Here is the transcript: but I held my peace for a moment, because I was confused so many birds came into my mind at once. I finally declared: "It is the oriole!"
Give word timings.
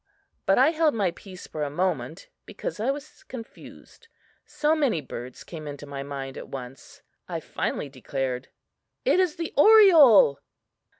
but 0.47 0.57
I 0.57 0.69
held 0.71 0.95
my 0.95 1.11
peace 1.11 1.45
for 1.45 1.61
a 1.61 1.69
moment, 1.69 2.27
because 2.47 2.79
I 2.79 2.89
was 2.89 3.21
confused 3.23 4.07
so 4.47 4.75
many 4.75 4.99
birds 4.99 5.43
came 5.43 5.67
into 5.67 5.85
my 5.85 6.01
mind 6.01 6.39
at 6.39 6.49
once. 6.49 7.03
I 7.29 7.39
finally 7.39 7.87
declared: 7.87 8.47
"It 9.05 9.19
is 9.19 9.35
the 9.35 9.53
oriole!" 9.55 10.39